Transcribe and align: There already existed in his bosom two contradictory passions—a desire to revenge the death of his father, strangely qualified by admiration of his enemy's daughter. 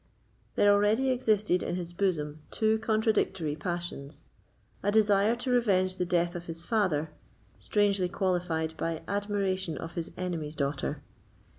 There 0.55 0.73
already 0.73 1.11
existed 1.11 1.61
in 1.61 1.75
his 1.75 1.93
bosom 1.93 2.39
two 2.49 2.79
contradictory 2.79 3.55
passions—a 3.55 4.91
desire 4.91 5.35
to 5.35 5.51
revenge 5.51 5.97
the 5.97 6.07
death 6.07 6.33
of 6.33 6.47
his 6.47 6.63
father, 6.63 7.11
strangely 7.59 8.09
qualified 8.09 8.75
by 8.77 9.03
admiration 9.07 9.77
of 9.77 9.93
his 9.93 10.09
enemy's 10.17 10.55
daughter. 10.55 11.03